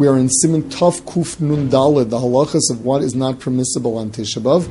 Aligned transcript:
We 0.00 0.08
are 0.08 0.16
in 0.16 0.28
Siman 0.28 0.62
Tov 0.62 1.02
Kuf 1.02 1.42
Nun 1.42 1.68
Daled, 1.68 2.08
the 2.08 2.16
halachas 2.16 2.70
of 2.70 2.86
what 2.86 3.02
is 3.02 3.14
not 3.14 3.38
permissible 3.38 3.98
on 3.98 4.10
Tisha 4.10 4.40
B'Av. 4.40 4.66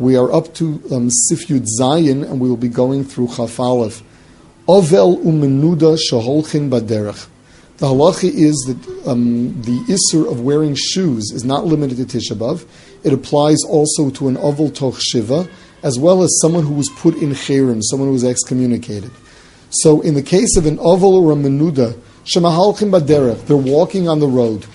We 0.00 0.16
are 0.16 0.32
up 0.32 0.52
to 0.54 0.82
um, 0.90 1.08
Sifyud 1.08 1.68
Zayin, 1.78 2.28
and 2.28 2.40
we 2.40 2.48
will 2.48 2.56
be 2.56 2.66
going 2.66 3.04
through 3.04 3.28
Chaf. 3.28 3.60
Ovel 3.60 5.18
umenuda 5.18 5.96
shaholchin 5.96 6.68
baderech. 6.68 7.28
The 7.76 7.86
halacha 7.86 8.24
is 8.24 8.56
that 8.66 9.08
um, 9.08 9.62
the 9.62 9.78
isser 9.86 10.28
of 10.28 10.40
wearing 10.40 10.74
shoes 10.74 11.30
is 11.32 11.44
not 11.44 11.64
limited 11.64 11.98
to 11.98 12.18
Tisha 12.18 12.34
B'Av. 12.36 12.66
It 13.04 13.12
applies 13.12 13.58
also 13.62 14.10
to 14.10 14.26
an 14.26 14.36
ovel 14.36 14.68
toch 14.68 14.98
shiva, 15.00 15.48
as 15.84 15.96
well 15.96 16.24
as 16.24 16.40
someone 16.40 16.64
who 16.64 16.74
was 16.74 16.90
put 16.96 17.14
in 17.18 17.30
cherem, 17.30 17.82
someone 17.84 18.08
who 18.08 18.14
was 18.14 18.24
excommunicated. 18.24 19.12
So, 19.70 20.00
in 20.00 20.14
the 20.14 20.24
case 20.24 20.56
of 20.56 20.66
an 20.66 20.80
ovel 20.80 21.14
or 21.14 21.30
a 21.30 21.36
menuda, 21.36 21.96
shemahalchim 22.24 22.90
baderech, 22.90 23.46
they're 23.46 23.56
walking 23.56 24.08
on 24.08 24.20
the 24.20 24.26
road. 24.26 24.66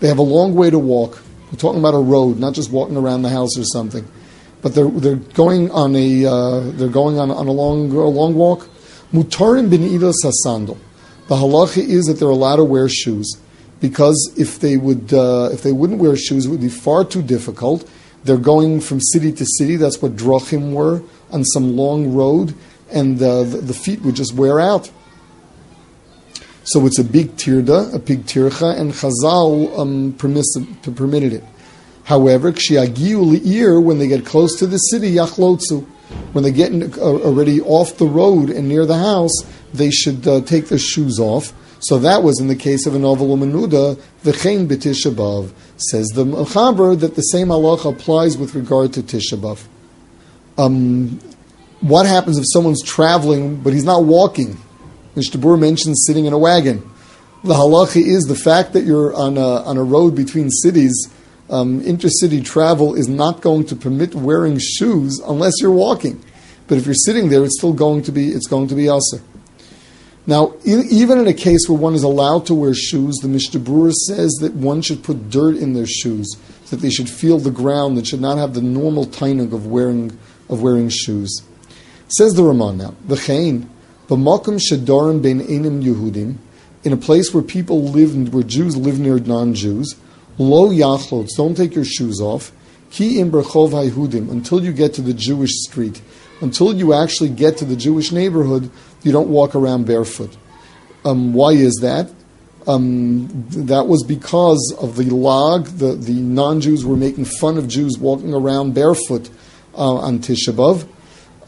They 0.00 0.08
have 0.08 0.18
a 0.18 0.22
long 0.22 0.54
way 0.54 0.70
to 0.70 0.78
walk. 0.78 1.22
We're 1.50 1.58
talking 1.58 1.80
about 1.80 1.94
a 1.94 1.98
road, 1.98 2.38
not 2.38 2.54
just 2.54 2.70
walking 2.70 2.96
around 2.96 3.22
the 3.22 3.30
house 3.30 3.56
or 3.58 3.64
something. 3.64 4.06
But 4.62 4.74
they're, 4.74 4.88
they're 4.88 5.16
going 5.16 5.70
on 5.70 5.94
a 5.94 6.26
uh, 6.26 6.60
they're 6.72 6.88
going 6.88 7.18
on, 7.18 7.30
on 7.30 7.46
a 7.46 7.52
long 7.52 7.90
a 7.92 8.00
long 8.00 8.34
walk. 8.34 8.68
Mutarim 9.12 9.70
bin 9.70 9.84
Ida 9.84 10.12
sasandal. 10.24 10.76
The 11.28 11.36
halacha 11.36 11.78
is 11.78 12.06
that 12.06 12.14
they're 12.14 12.28
allowed 12.28 12.56
to 12.56 12.64
wear 12.64 12.88
shoes 12.88 13.36
because 13.80 14.32
if 14.36 14.60
they 14.60 14.76
would 14.76 15.12
uh, 15.12 15.50
if 15.52 15.62
they 15.62 15.72
wouldn't 15.72 16.00
wear 16.00 16.16
shoes, 16.16 16.46
it 16.46 16.50
would 16.50 16.60
be 16.60 16.68
far 16.68 17.04
too 17.04 17.22
difficult. 17.22 17.88
They're 18.24 18.36
going 18.36 18.80
from 18.80 19.00
city 19.00 19.32
to 19.32 19.46
city. 19.58 19.76
That's 19.76 20.02
what 20.02 20.16
drachim 20.16 20.72
were 20.72 21.02
on 21.30 21.44
some 21.44 21.76
long 21.76 22.12
road, 22.14 22.54
and 22.90 23.20
uh, 23.22 23.44
the, 23.44 23.58
the, 23.58 23.74
feet 23.74 24.02
would 24.02 24.16
just 24.16 24.34
wear 24.34 24.58
out. 24.58 24.90
So 26.66 26.84
it's 26.84 26.98
a 26.98 27.04
big 27.04 27.36
tirda, 27.36 27.94
a 27.94 27.98
big 28.00 28.24
tircha, 28.24 28.76
and 28.76 28.92
Chazal 28.92 29.78
um, 29.78 30.12
permitted 30.14 31.32
it. 31.32 31.44
However, 32.02 32.50
kshiagiu 32.50 33.82
when 33.82 33.98
they 34.00 34.08
get 34.08 34.26
close 34.26 34.58
to 34.58 34.66
the 34.66 34.78
city, 34.78 35.14
yachlotzu. 35.14 35.84
When 36.32 36.42
they 36.42 36.50
get 36.50 36.72
in, 36.72 36.92
uh, 36.94 36.98
already 36.98 37.60
off 37.60 37.98
the 37.98 38.06
road 38.06 38.50
and 38.50 38.68
near 38.68 38.84
the 38.84 38.98
house, 38.98 39.32
they 39.72 39.90
should 39.90 40.26
uh, 40.26 40.40
take 40.40 40.66
their 40.66 40.78
shoes 40.78 41.20
off. 41.20 41.52
So 41.78 41.98
that 41.98 42.24
was 42.24 42.40
in 42.40 42.48
the 42.48 42.56
case 42.56 42.86
of 42.86 42.96
an 42.96 43.04
ovel 43.04 43.36
menuda, 43.36 43.94
v'chein 44.24 44.66
b'tishabav. 44.66 45.52
Says 45.76 46.08
the 46.08 46.24
Mechaber 46.24 46.98
that 46.98 47.14
the 47.14 47.22
same 47.22 47.48
halacha 47.48 47.92
applies 47.92 48.36
with 48.36 48.56
regard 48.56 48.92
to 48.94 49.02
Tishabav. 49.02 49.64
Um, 50.58 51.20
what 51.80 52.06
happens 52.06 52.38
if 52.38 52.44
someone's 52.52 52.82
traveling 52.82 53.60
but 53.60 53.72
he's 53.72 53.84
not 53.84 54.04
walking? 54.04 54.58
Mishnah 55.16 55.40
Berurah 55.40 55.58
mentions 55.58 56.04
sitting 56.06 56.26
in 56.26 56.32
a 56.32 56.38
wagon. 56.38 56.88
The 57.42 57.54
halacha 57.54 58.02
is 58.02 58.24
the 58.24 58.34
fact 58.34 58.74
that 58.74 58.84
you're 58.84 59.14
on 59.14 59.38
a, 59.38 59.62
on 59.62 59.78
a 59.78 59.82
road 59.82 60.14
between 60.14 60.50
cities, 60.50 61.08
um, 61.48 61.80
intercity 61.80 62.44
travel 62.44 62.94
is 62.94 63.08
not 63.08 63.40
going 63.40 63.66
to 63.66 63.76
permit 63.76 64.14
wearing 64.14 64.58
shoes 64.58 65.20
unless 65.26 65.54
you're 65.60 65.72
walking. 65.72 66.22
But 66.66 66.78
if 66.78 66.86
you're 66.86 66.94
sitting 66.94 67.28
there, 67.28 67.44
it's 67.44 67.58
still 67.58 67.72
going 67.72 68.02
to 68.02 68.12
be 68.12 68.28
it's 68.28 68.46
going 68.46 68.68
to 68.68 68.74
be 68.74 68.88
aser. 68.88 69.22
Now, 70.26 70.54
even 70.64 71.20
in 71.20 71.28
a 71.28 71.32
case 71.32 71.68
where 71.68 71.78
one 71.78 71.94
is 71.94 72.02
allowed 72.02 72.46
to 72.46 72.54
wear 72.54 72.74
shoes, 72.74 73.14
the 73.22 73.28
Mishnah 73.28 73.60
Berurah 73.60 73.92
says 73.92 74.32
that 74.40 74.54
one 74.54 74.82
should 74.82 75.04
put 75.04 75.30
dirt 75.30 75.56
in 75.56 75.72
their 75.72 75.86
shoes, 75.86 76.28
that 76.70 76.78
they 76.78 76.90
should 76.90 77.08
feel 77.08 77.38
the 77.38 77.52
ground, 77.52 77.96
that 77.96 78.08
should 78.08 78.20
not 78.20 78.36
have 78.36 78.52
the 78.52 78.60
normal 78.60 79.06
tainig 79.06 79.52
of 79.52 79.68
wearing 79.68 80.18
of 80.48 80.62
wearing 80.62 80.88
shoes. 80.88 81.42
Says 82.08 82.34
the 82.34 82.42
Ramon 82.42 82.78
now, 82.78 82.94
the 83.06 83.16
Chain, 83.16 83.70
b'makom 84.08 84.58
shedarim 84.58 85.22
ben 85.22 85.40
enim 85.40 85.82
Yehudim, 85.82 86.36
in 86.84 86.92
a 86.92 86.96
place 86.96 87.34
where 87.34 87.42
people 87.42 87.82
live, 87.82 88.32
where 88.32 88.42
Jews 88.42 88.76
live 88.76 88.98
near 88.98 89.18
non-Jews, 89.18 89.96
lo 90.38 90.70
yachlots, 90.70 91.30
don't 91.36 91.56
take 91.56 91.74
your 91.74 91.84
shoes 91.84 92.20
off, 92.20 92.52
ki 92.90 93.18
im 93.18 93.30
berchov 93.30 93.70
Yehudim, 93.70 94.30
until 94.30 94.64
you 94.64 94.72
get 94.72 94.94
to 94.94 95.02
the 95.02 95.14
Jewish 95.14 95.52
street, 95.64 96.00
until 96.40 96.74
you 96.74 96.92
actually 96.92 97.30
get 97.30 97.56
to 97.58 97.64
the 97.64 97.76
Jewish 97.76 98.12
neighborhood, 98.12 98.70
you 99.02 99.12
don't 99.12 99.28
walk 99.28 99.54
around 99.54 99.86
barefoot. 99.86 100.36
Um, 101.04 101.32
why 101.34 101.52
is 101.52 101.78
that? 101.82 102.10
Um, 102.66 103.28
that 103.50 103.86
was 103.86 104.04
because 104.04 104.74
of 104.80 104.96
the 104.96 105.10
lag. 105.10 105.66
The, 105.66 105.94
the 105.94 106.14
non 106.14 106.60
Jews 106.60 106.84
were 106.84 106.96
making 106.96 107.24
fun 107.24 107.58
of 107.58 107.68
Jews 107.68 107.96
walking 107.98 108.34
around 108.34 108.74
barefoot 108.74 109.30
uh, 109.74 109.94
on 109.94 110.18
Tisha 110.18 110.52
B'Av. 110.52 110.86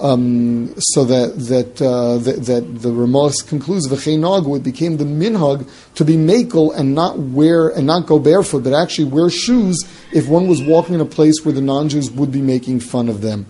Um, 0.00 0.74
so 0.78 1.04
that 1.06 1.34
that, 1.48 1.82
uh, 1.82 2.18
that, 2.18 2.44
that 2.46 2.82
the 2.82 2.92
Ramos 2.92 3.42
concludes 3.42 3.88
v'cheinag 3.88 4.56
it 4.56 4.62
became 4.62 4.96
the 4.96 5.04
minhag 5.04 5.68
to 5.96 6.04
be 6.04 6.14
makel 6.14 6.72
and 6.76 6.94
not 6.94 7.18
wear 7.18 7.68
and 7.70 7.84
not 7.84 8.06
go 8.06 8.20
barefoot, 8.20 8.62
but 8.62 8.72
actually 8.72 9.06
wear 9.06 9.28
shoes 9.28 9.82
if 10.12 10.28
one 10.28 10.46
was 10.46 10.62
walking 10.62 10.94
in 10.94 11.00
a 11.00 11.04
place 11.04 11.44
where 11.44 11.52
the 11.52 11.60
non-Jews 11.60 12.12
would 12.12 12.30
be 12.30 12.40
making 12.40 12.78
fun 12.78 13.08
of 13.08 13.22
them. 13.22 13.46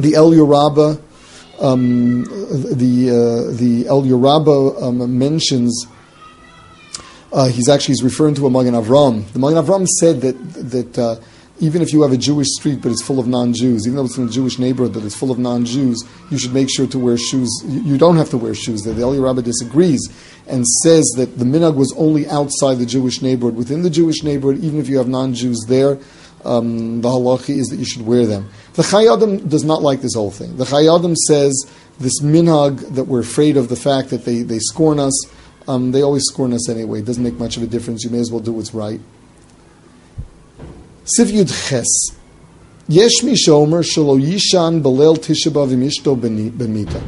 The 0.00 0.16
El 0.16 0.32
Yoraba 0.32 1.00
um, 1.60 2.24
the 2.24 3.10
uh, 3.10 3.56
the 3.56 3.84
Eliyahu 3.84 4.22
Rabbah 4.22 4.86
um, 4.86 5.18
mentions. 5.18 5.86
Uh, 7.32 7.48
he's 7.48 7.68
actually 7.68 7.92
he's 7.92 8.02
referring 8.02 8.34
to 8.36 8.46
a 8.46 8.50
Magen 8.50 8.74
Avram. 8.74 9.30
The 9.32 9.38
Magen 9.38 9.62
Avram 9.64 9.86
said 9.86 10.20
that 10.22 10.32
that 10.70 10.98
uh, 10.98 11.16
even 11.60 11.82
if 11.82 11.92
you 11.92 12.02
have 12.02 12.12
a 12.12 12.16
Jewish 12.16 12.48
street 12.48 12.80
but 12.82 12.92
it's 12.92 13.02
full 13.02 13.18
of 13.18 13.26
non-Jews, 13.26 13.86
even 13.86 13.96
though 13.96 14.04
it's 14.04 14.18
in 14.18 14.28
a 14.28 14.30
Jewish 14.30 14.58
neighborhood 14.58 14.94
but 14.94 15.04
it's 15.04 15.16
full 15.16 15.30
of 15.30 15.38
non-Jews, 15.38 16.02
you 16.30 16.38
should 16.38 16.54
make 16.54 16.68
sure 16.70 16.86
to 16.86 16.98
wear 16.98 17.16
shoes. 17.16 17.50
You 17.66 17.98
don't 17.98 18.16
have 18.16 18.30
to 18.30 18.38
wear 18.38 18.54
shoes 18.54 18.82
there. 18.82 18.94
The 18.94 19.02
Eliyahu 19.02 19.24
Rabbah 19.24 19.42
disagrees 19.42 20.08
and 20.46 20.66
says 20.82 21.04
that 21.16 21.38
the 21.38 21.44
minhag 21.44 21.74
was 21.74 21.92
only 21.96 22.26
outside 22.28 22.76
the 22.76 22.86
Jewish 22.86 23.22
neighborhood. 23.22 23.56
Within 23.56 23.82
the 23.82 23.90
Jewish 23.90 24.22
neighborhood, 24.22 24.62
even 24.62 24.80
if 24.80 24.88
you 24.88 24.98
have 24.98 25.08
non-Jews 25.08 25.64
there, 25.68 25.98
um, 26.44 27.00
the 27.00 27.08
halacha 27.08 27.50
is 27.50 27.68
that 27.68 27.76
you 27.76 27.84
should 27.84 28.06
wear 28.06 28.26
them. 28.26 28.48
The 28.74 28.82
Chayei 28.82 29.14
Adam 29.14 29.48
does 29.48 29.64
not 29.64 29.82
like 29.82 30.00
this 30.00 30.14
whole 30.14 30.30
thing. 30.30 30.56
The 30.56 30.64
Chayei 30.64 30.96
Adam 30.96 31.16
says 31.16 31.70
this 31.98 32.22
minhag 32.22 32.94
that 32.94 33.04
we're 33.04 33.20
afraid 33.20 33.56
of 33.56 33.68
the 33.68 33.76
fact 33.76 34.10
that 34.10 34.24
they, 34.24 34.42
they 34.42 34.58
scorn 34.58 35.00
us, 35.00 35.12
um, 35.66 35.92
they 35.92 36.02
always 36.02 36.22
scorn 36.24 36.52
us 36.52 36.68
anyway. 36.68 37.00
It 37.00 37.04
doesn't 37.04 37.22
make 37.22 37.34
much 37.34 37.56
of 37.56 37.62
a 37.62 37.66
difference. 37.66 38.04
You 38.04 38.10
may 38.10 38.20
as 38.20 38.30
well 38.30 38.40
do 38.40 38.52
what's 38.52 38.72
right. 38.72 39.00
Siv 41.16 41.28
Yud 41.28 41.48
Ches. 41.68 42.10
Yesh 42.86 43.22
mi 43.22 43.32
shomer 43.32 43.82
shalo 43.82 44.20
yishan 44.20 44.82
belel 44.82 45.16
tishabav 45.16 45.70
imishto 45.70 46.20
benita. 46.20 47.00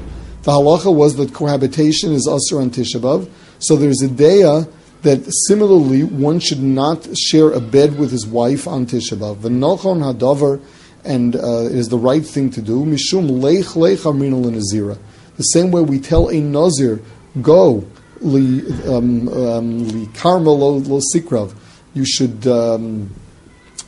The 0.42 0.52
halacha 0.52 0.94
was 0.94 1.16
that 1.16 1.34
cohabitation 1.34 2.12
is 2.12 2.26
usher 2.26 2.62
on 2.62 2.70
tishabav. 2.70 3.28
So 3.58 3.76
there's 3.76 4.00
a 4.00 4.08
daya 4.08 4.72
that 5.02 5.30
similarly 5.48 6.04
one 6.04 6.40
should 6.40 6.62
not 6.62 7.14
share 7.14 7.50
a 7.50 7.60
bed 7.60 7.98
with 7.98 8.10
his 8.10 8.26
wife 8.26 8.66
on 8.66 8.86
Tisha 8.86 9.18
B'av. 9.18 9.36
V'nochon 9.36 10.14
hadavar, 10.14 10.62
and 11.04 11.36
uh, 11.36 11.66
it 11.66 11.72
is 11.72 11.88
the 11.88 11.98
right 11.98 12.24
thing 12.24 12.48
to 12.52 12.62
do. 12.62 12.86
Mishum 12.86 13.28
leich 13.42 13.74
leich 13.74 14.04
amrinu 14.10 14.42
nazira. 14.46 14.98
The 15.36 15.42
same 15.42 15.70
way 15.70 15.82
we 15.82 16.00
tell 16.00 16.28
a 16.28 16.40
nazir, 16.40 17.02
go 17.42 17.84
li 18.20 18.66
um, 18.86 19.28
um, 19.28 19.88
li 19.88 20.08
karma 20.14 20.52
lo, 20.52 20.76
lo 20.76 21.00
sikrav. 21.14 21.54
You 21.92 22.06
should 22.06 22.46
um, 22.46 23.10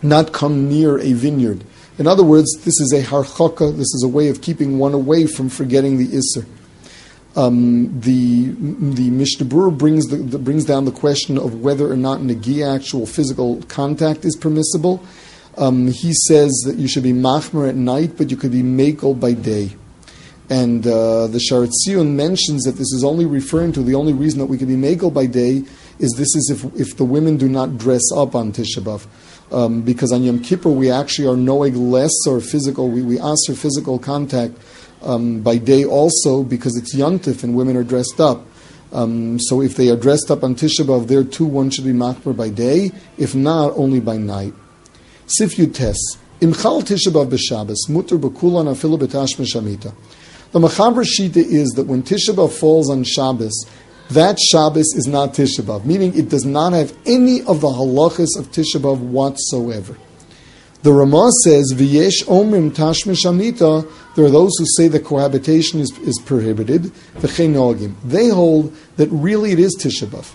not 0.03 0.33
come 0.33 0.69
near 0.69 0.99
a 0.99 1.13
vineyard. 1.13 1.65
In 1.99 2.07
other 2.07 2.25
words, 2.25 2.51
this 2.65 2.81
is 2.81 2.93
a 2.93 3.03
harchaka. 3.03 3.71
This 3.73 3.95
is 3.95 4.03
a 4.05 4.09
way 4.09 4.29
of 4.29 4.41
keeping 4.41 4.79
one 4.79 4.95
away 4.95 5.27
from 5.27 5.49
forgetting 5.49 5.99
the 5.99 6.09
isser. 6.09 6.47
Um, 7.35 8.01
the 8.01 8.51
the 8.51 9.11
Mishnah 9.11 9.47
brings 9.71 10.07
the, 10.07 10.17
the, 10.17 10.39
brings 10.39 10.65
down 10.65 10.85
the 10.85 10.93
question 10.93 11.39
of 11.39 11.61
whether 11.61 11.91
or 11.91 11.97
not 11.97 12.21
negia, 12.21 12.75
actual 12.75 13.07
physical 13.07 13.63
contact, 13.69 14.25
is 14.25 14.37
permissible. 14.37 15.03
Um, 15.57 15.87
he 15.87 16.13
says 16.13 16.51
that 16.67 16.77
you 16.77 16.89
should 16.89 17.03
be 17.03 17.13
machmer 17.13 17.69
at 17.69 17.75
night, 17.75 18.17
but 18.17 18.31
you 18.31 18.37
could 18.37 18.53
be 18.53 18.63
makel 18.63 19.19
by 19.19 19.33
day. 19.33 19.71
And 20.51 20.87
uh, 20.87 21.29
the 21.29 21.39
Sha'ar 21.39 21.67
HaTziyun 21.67 22.09
mentions 22.09 22.65
that 22.65 22.73
this 22.73 22.93
is 22.93 23.03
only 23.05 23.25
referring 23.25 23.73
to 23.73 23.83
the 23.83 23.95
only 23.95 24.13
reason 24.13 24.39
that 24.41 24.47
we 24.47 24.59
could 24.59 24.69
be 24.69 24.77
makel 24.77 25.13
by 25.13 25.25
day 25.25 25.63
is 25.99 26.13
this 26.17 26.35
is 26.35 26.51
if, 26.51 26.79
if 26.79 26.97
the 26.97 27.05
women 27.05 27.37
do 27.39 27.49
not 27.49 27.79
dress 27.79 28.03
up 28.15 28.35
on 28.35 28.53
Tisha 28.53 28.81
B'av. 28.81 29.07
Um, 29.53 29.83
because 29.83 30.13
on 30.13 30.23
Yom 30.23 30.41
Kippur 30.41 30.71
we 30.71 30.91
actually 30.91 31.29
are 31.29 31.37
knowing 31.37 31.91
less 31.91 32.13
or 32.27 32.41
physical, 32.41 32.89
we, 32.89 33.03
we 33.03 33.19
ask 33.21 33.47
for 33.47 33.55
physical 33.55 33.99
contact 33.99 34.57
um, 35.03 35.43
by 35.43 35.59
day 35.59 35.85
also 35.85 36.43
because 36.43 36.77
it's 36.77 36.95
Yontif 36.97 37.45
and 37.45 37.55
women 37.55 37.77
are 37.77 37.85
dressed 37.85 38.19
up. 38.19 38.47
Um, 38.93 39.39
so 39.39 39.61
if 39.61 39.77
they 39.77 39.89
are 39.91 39.97
dressed 39.97 40.31
up 40.31 40.43
on 40.43 40.55
Tisha 40.55 40.85
B'Av, 40.85 41.07
there 41.07 41.25
too 41.25 41.45
one 41.45 41.71
should 41.71 41.85
be 41.85 41.93
makbar 41.93 42.37
by 42.37 42.49
day, 42.49 42.93
if 43.17 43.35
not, 43.35 43.73
only 43.77 44.01
by 44.01 44.17
night. 44.17 44.55
Sif 45.27 45.57
Yutes. 45.57 45.97
Imchal 46.41 46.83
Tisha 46.83 47.13
B'Av 47.13 47.31
b'Shabbos, 47.31 47.89
mutter 47.89 48.17
b'kulan 48.17 48.67
afilu 48.67 48.99
b'tash 48.99 49.37
shamita. 49.37 49.95
The 50.53 50.59
Machaber 50.59 51.05
Shita 51.05 51.37
is 51.37 51.71
that 51.77 51.87
when 51.87 52.03
Tisha 52.03 52.35
B'Av 52.35 52.53
falls 52.53 52.91
on 52.91 53.05
Shabbos, 53.05 53.65
that 54.15 54.39
Shabbos 54.39 54.95
is 54.95 55.07
not 55.07 55.35
Tisha 55.35 55.61
B'Av, 55.61 55.85
meaning 55.85 56.17
it 56.17 56.29
does 56.29 56.45
not 56.45 56.73
have 56.73 56.97
any 57.07 57.41
of 57.43 57.61
the 57.61 57.69
halachas 57.69 58.39
of 58.39 58.51
Tisha 58.51 58.81
B'Av 58.81 58.99
whatsoever. 58.99 59.97
The 60.83 60.93
Ramah 60.93 61.31
says, 61.45 61.73
"V'yesh 61.75 62.25
omrim 62.25 62.73
tashmish 62.73 63.25
amita." 63.25 63.87
There 64.17 64.25
are 64.25 64.31
those 64.31 64.53
who 64.59 64.67
say 64.77 64.89
that 64.89 65.05
cohabitation 65.05 65.81
is, 65.81 65.97
is 65.99 66.21
prohibited. 66.25 66.93
V'chenogim. 67.19 67.95
They 68.05 68.29
hold 68.29 68.75
that 68.97 69.09
really 69.11 69.53
it 69.53 69.61
is 69.61 69.77
Tisha 69.79 70.07
B'av. 70.07 70.33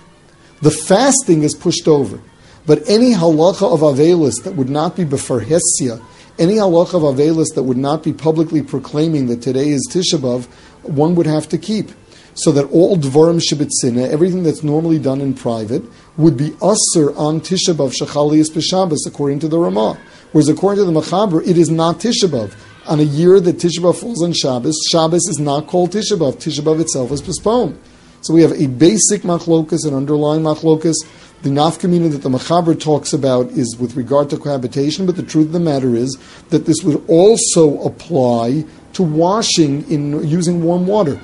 The 0.61 0.71
fasting 0.71 1.43
is 1.43 1.53
pushed 1.53 1.87
over. 1.87 2.19
But 2.65 2.83
any 2.87 3.13
halacha 3.13 3.71
of 3.71 3.81
Avelis 3.81 4.43
that 4.43 4.55
would 4.55 4.69
not 4.69 4.95
be 4.95 5.05
befarhesia, 5.05 6.01
any 6.39 6.55
halacha 6.55 6.95
of 6.95 7.15
Avelis 7.15 7.53
that 7.55 7.63
would 7.63 7.77
not 7.77 8.03
be 8.03 8.13
publicly 8.13 8.61
proclaiming 8.61 9.27
that 9.27 9.41
today 9.41 9.69
is 9.69 9.87
Tisha 9.91 10.17
B'Av, 10.19 10.45
one 10.83 11.15
would 11.15 11.27
have 11.27 11.47
to 11.49 11.57
keep. 11.57 11.91
So 12.37 12.51
that 12.51 12.65
all 12.71 12.97
dvarim 12.97 13.41
shibitzina, 13.41 14.09
everything 14.09 14.43
that's 14.43 14.61
normally 14.61 14.99
done 14.99 15.21
in 15.21 15.33
private, 15.33 15.83
would 16.17 16.37
be 16.37 16.55
usher 16.61 17.15
on 17.17 17.41
Tisha 17.41 17.73
B'Av 17.73 17.99
shachalias 17.99 18.51
b'Shabbos, 18.51 19.07
according 19.07 19.39
to 19.39 19.47
the 19.47 19.57
Ramah. 19.57 19.97
Whereas 20.33 20.47
according 20.47 20.85
to 20.85 20.91
the 20.91 20.99
Machaber, 20.99 21.41
it 21.45 21.57
is 21.57 21.71
not 21.71 21.97
Tisha 21.97 22.29
B'Av. 22.29 22.55
On 22.85 22.99
a 22.99 23.03
year 23.03 23.39
that 23.39 23.57
Tisha 23.57 23.79
B'Av 23.79 23.99
falls 23.99 24.23
on 24.23 24.33
Shabbos, 24.33 24.77
Shabbos 24.91 25.27
is 25.27 25.39
not 25.39 25.65
called 25.65 25.93
Tisha 25.93 26.15
B'Av. 26.15 26.35
B'Av 26.35 26.79
itself 26.79 27.11
is 27.11 27.23
postponed. 27.23 27.79
So 28.21 28.35
we 28.35 28.43
have 28.43 28.51
a 28.51 28.67
basic 28.67 29.23
machlokas, 29.23 29.87
an 29.87 29.95
underlying 29.95 30.43
machlokas. 30.43 30.95
The 31.41 31.49
nafkamina 31.49 32.11
that 32.11 32.23
the 32.23 32.29
Machaber 32.29 32.79
talks 32.79 33.13
about 33.13 33.47
is 33.51 33.77
with 33.79 33.95
regard 33.95 34.29
to 34.29 34.37
cohabitation, 34.37 35.07
but 35.07 35.15
the 35.15 35.23
truth 35.23 35.47
of 35.47 35.53
the 35.53 35.59
matter 35.59 35.95
is 35.95 36.17
that 36.49 36.65
this 36.65 36.83
would 36.83 37.03
also 37.07 37.81
apply 37.81 38.65
to 38.93 39.03
washing 39.03 39.89
in 39.89 40.27
using 40.27 40.63
warm 40.63 40.85
water. 40.85 41.19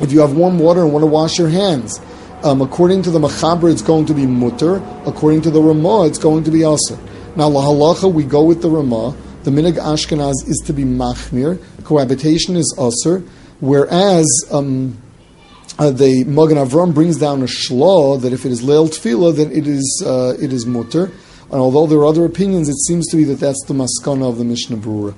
If 0.00 0.12
you 0.12 0.20
have 0.20 0.34
warm 0.34 0.58
water 0.58 0.80
and 0.80 0.92
want 0.92 1.02
to 1.02 1.06
wash 1.06 1.38
your 1.38 1.48
hands, 1.48 2.00
um, 2.42 2.60
according 2.60 3.02
to 3.02 3.10
the 3.10 3.18
Machaber, 3.18 3.70
it's 3.70 3.82
going 3.82 4.06
to 4.06 4.14
be 4.14 4.26
mutter. 4.26 4.82
According 5.06 5.42
to 5.42 5.50
the 5.50 5.60
Ramah, 5.60 6.06
it's 6.06 6.18
going 6.18 6.44
to 6.44 6.50
be 6.50 6.64
aser. 6.64 6.98
Now, 7.36 7.48
lahalacha, 7.48 8.12
we 8.12 8.24
go 8.24 8.44
with 8.44 8.62
the 8.62 8.68
Ramah. 8.68 9.16
The 9.44 9.50
minig 9.50 9.74
Ashkenaz 9.74 10.48
is 10.48 10.62
to 10.66 10.72
be 10.72 10.84
machmir. 10.84 11.62
Cohabitation 11.84 12.56
is 12.56 12.74
aser. 12.78 13.20
Whereas 13.60 14.26
um, 14.50 14.98
uh, 15.78 15.90
the 15.90 16.24
Magen 16.24 16.58
Avram 16.58 16.92
brings 16.92 17.16
down 17.16 17.42
a 17.42 17.46
shlah 17.46 18.20
that 18.20 18.32
if 18.32 18.44
it 18.44 18.52
is 18.52 18.60
leil 18.60 18.88
tevilah, 18.88 19.34
then 19.36 19.50
it 19.52 19.66
is 19.66 20.02
uh, 20.04 20.34
it 20.38 20.52
is 20.52 20.66
mutter. 20.66 21.12
And 21.50 21.60
although 21.60 21.86
there 21.86 21.98
are 22.00 22.06
other 22.06 22.24
opinions, 22.24 22.68
it 22.68 22.76
seems 22.86 23.06
to 23.08 23.16
be 23.16 23.24
that 23.24 23.40
that's 23.40 23.64
the 23.66 23.74
maskana 23.74 24.28
of 24.28 24.38
the 24.38 24.44
Mishnah 24.44 24.76
Brura. 24.76 25.14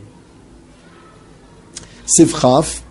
Sivchaf, 2.19 2.82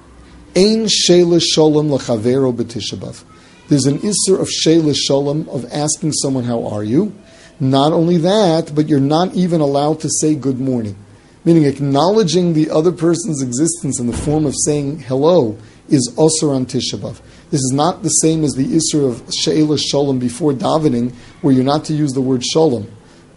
ein 0.55 0.85
shela 0.85 1.41
shalom 1.41 1.89
lachavero 1.89 2.53
b'tishabav. 2.53 3.23
There's 3.69 3.85
an 3.85 3.99
isser 3.99 4.39
of 4.39 4.47
shela 4.47 4.95
shalom 4.95 5.49
of 5.49 5.65
asking 5.71 6.13
someone 6.13 6.43
how 6.43 6.67
are 6.67 6.83
you. 6.83 7.13
Not 7.59 7.93
only 7.93 8.17
that, 8.17 8.73
but 8.75 8.87
you're 8.87 8.99
not 8.99 9.33
even 9.33 9.61
allowed 9.61 9.99
to 10.01 10.09
say 10.09 10.35
good 10.35 10.59
morning, 10.59 10.95
meaning 11.45 11.65
acknowledging 11.65 12.53
the 12.53 12.69
other 12.69 12.91
person's 12.91 13.41
existence 13.41 13.99
in 13.99 14.07
the 14.07 14.17
form 14.17 14.45
of 14.45 14.53
saying 14.65 14.99
hello 14.99 15.57
is 15.89 16.13
also 16.17 16.51
on 16.51 16.65
Tisha 16.65 16.99
This 17.49 17.61
is 17.61 17.71
not 17.73 18.03
the 18.03 18.09
same 18.09 18.43
as 18.43 18.53
the 18.53 18.65
Isser 18.65 19.09
of 19.09 19.33
She'ela 19.33 19.77
Shalom 19.77 20.19
before 20.19 20.53
davening, 20.53 21.13
where 21.41 21.53
you're 21.53 21.63
not 21.63 21.85
to 21.85 21.93
use 21.93 22.11
the 22.13 22.21
word 22.21 22.43
Shalom, 22.43 22.87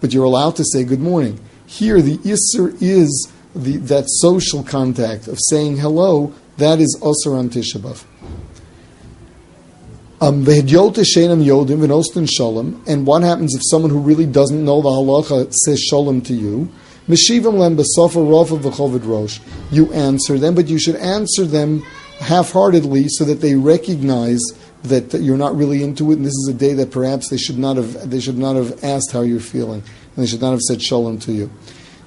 but 0.00 0.12
you're 0.12 0.24
allowed 0.24 0.56
to 0.56 0.64
say 0.64 0.84
good 0.84 1.00
morning. 1.00 1.40
Here, 1.66 2.00
the 2.00 2.18
Isser 2.18 2.76
is 2.80 3.30
the, 3.54 3.78
that 3.78 4.04
social 4.08 4.62
contact 4.62 5.28
of 5.28 5.38
saying 5.50 5.78
hello, 5.78 6.32
that 6.58 6.80
is 6.80 6.98
also 7.00 7.34
on 7.34 7.50
Tisha 7.50 8.04
um, 10.18 10.44
yodim 10.44 12.28
shalom. 12.34 12.82
And 12.86 13.06
what 13.06 13.22
happens 13.22 13.54
if 13.54 13.60
someone 13.64 13.90
who 13.90 13.98
really 14.00 14.26
doesn't 14.26 14.64
know 14.64 14.80
the 14.80 14.88
halacha 14.88 15.52
says 15.52 15.80
shalom 15.82 16.22
to 16.22 16.32
you? 16.34 16.72
You 19.70 19.92
answer 19.92 20.38
them, 20.38 20.54
but 20.54 20.66
you 20.66 20.78
should 20.78 20.96
answer 20.96 21.44
them 21.44 21.82
half-heartedly 22.18 23.04
so 23.08 23.24
that 23.24 23.40
they 23.40 23.54
recognize 23.54 24.40
that 24.82 25.14
you're 25.14 25.36
not 25.36 25.54
really 25.54 25.82
into 25.82 26.10
it, 26.10 26.16
and 26.16 26.24
this 26.24 26.32
is 26.32 26.48
a 26.48 26.54
day 26.54 26.72
that 26.72 26.90
perhaps 26.90 27.28
they 27.28 27.36
should 27.36 27.58
not 27.58 27.76
have 27.76 28.10
they 28.10 28.20
should 28.20 28.38
not 28.38 28.56
have 28.56 28.82
asked 28.82 29.12
how 29.12 29.20
you're 29.20 29.38
feeling, 29.38 29.82
and 29.82 30.16
they 30.16 30.26
should 30.26 30.40
not 30.40 30.50
have 30.52 30.60
said 30.62 30.82
shalom 30.82 31.18
to 31.20 31.32
you. 31.32 31.50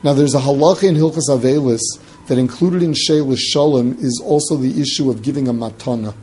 Now, 0.04 0.14
there's 0.14 0.34
a 0.34 0.40
halacha 0.40 0.88
in 0.90 0.96
Hilchas 0.96 1.30
Avelis 1.30 1.82
that 2.30 2.38
included 2.38 2.84
in 2.84 2.94
Sheilas 2.94 3.40
Shalom 3.40 3.98
is 4.00 4.22
also 4.24 4.56
the 4.56 4.80
issue 4.80 5.10
of 5.10 5.24
giving 5.24 5.48
a 5.48 5.54
matana, 5.54 6.14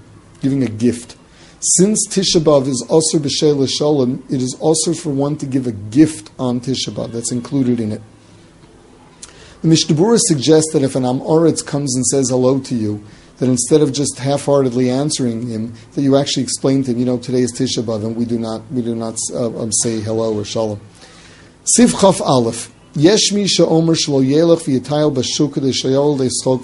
giving 0.41 0.63
a 0.63 0.69
gift. 0.69 1.17
Since 1.59 2.07
Tisha 2.09 2.41
B'Av 2.41 2.69
is 2.69 2.87
also 2.89 3.19
b'Sheilas 3.19 3.71
Shalom, 3.77 4.25
it 4.31 4.41
is 4.41 4.57
also 4.61 4.95
for 4.95 5.11
one 5.11 5.37
to 5.39 5.47
give 5.47 5.67
a 5.67 5.73
gift 5.73 6.31
on 6.39 6.61
Tisha 6.61 6.91
B'Av. 6.91 7.11
That's 7.11 7.33
included 7.33 7.81
in 7.81 7.91
it. 7.91 8.03
The 9.63 9.69
Mishnah 9.69 10.19
suggests 10.19 10.73
that 10.75 10.85
if 10.85 10.95
an 10.95 11.05
am 11.05 11.19
ha'aretz 11.19 11.67
comes 11.67 11.97
and 11.97 12.07
says 12.07 12.31
hello 12.31 12.61
to 12.61 12.75
you, 12.77 13.03
that 13.39 13.49
instead 13.49 13.81
of 13.81 13.93
just 13.93 14.21
half-heartedly 14.21 14.89
answering 14.89 15.49
him, 15.49 15.75
that 15.95 16.03
you 16.03 16.17
actually 16.17 16.45
explain 16.45 16.85
to 16.85 16.93
him, 16.93 16.99
you 16.99 17.05
know, 17.05 17.19
today 17.19 17.41
is 17.41 17.53
Tisha 17.53 17.83
B'av, 17.83 18.07
and 18.07 18.15
we 18.15 18.25
do 18.25 18.39
not 18.39 18.63
we 18.71 18.81
do 18.81 18.95
not 18.95 19.19
uh, 19.35 19.61
um, 19.61 19.73
say 19.73 19.99
hello 19.99 20.33
or 20.39 20.45
shalom. 20.45 20.81
Siv 21.77 22.01
Chaf 22.01 22.21
Aleph. 22.21 22.73
Yesh 22.97 23.31
mi 23.31 23.47
she'omer 23.47 23.95
shlo 23.95 24.25
yelech 24.25 24.65
v'yitayel 24.65 25.15
b'shukah 25.15 25.61
d'shayol 25.61 26.17
de'schok 26.17 26.63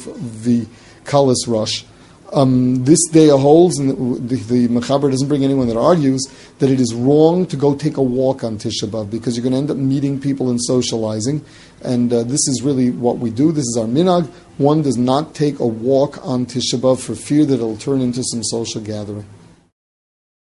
v'kalas 1.05 1.47
rosh. 1.47 1.85
Um, 2.33 2.87
this 2.87 3.07
day 3.11 3.29
holds, 3.29 3.79
and 3.79 3.91
the, 3.91 4.37
the, 4.37 4.67
the 4.67 4.69
Mechaber 4.69 5.11
doesn't 5.11 5.29
bring 5.29 5.45
anyone 5.45 5.69
that 5.69 5.77
argues, 5.77 6.27
that 6.59 6.71
it 6.71 6.81
is 6.81 6.95
wrong 6.95 7.45
to 7.49 7.57
go 7.57 7.75
take 7.75 7.99
a 7.99 8.03
walk 8.03 8.43
on 8.43 8.57
Tisha 8.57 8.89
B'Av 8.89 9.11
because 9.11 9.37
you're 9.37 9.43
going 9.43 9.53
to 9.53 9.59
end 9.59 9.71
up 9.71 9.77
meeting 9.77 10.19
people 10.19 10.49
and 10.49 10.59
socializing. 10.59 11.45
And 11.83 12.11
uh, 12.11 12.23
this 12.23 12.49
is 12.49 12.63
really 12.65 12.91
what 12.91 13.19
we 13.19 13.29
do. 13.29 13.53
This 13.53 13.67
is 13.67 13.77
our 13.79 13.85
minag. 13.85 14.27
One 14.57 14.81
does 14.81 14.97
not 14.97 15.35
take 15.35 15.59
a 15.59 15.67
walk 15.67 16.27
on 16.27 16.47
Tisha 16.47 16.81
B'Av 16.81 16.99
for 17.05 17.15
fear 17.15 17.45
that 17.45 17.53
it'll 17.53 17.77
turn 17.77 18.01
into 18.01 18.25
some 18.25 18.43
social 18.43 18.81
gathering. 18.81 19.27